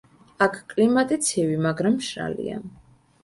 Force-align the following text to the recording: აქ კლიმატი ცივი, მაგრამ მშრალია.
აქ 0.43 0.55
კლიმატი 0.71 1.17
ცივი, 1.27 1.59
მაგრამ 1.65 1.97
მშრალია. 1.99 2.57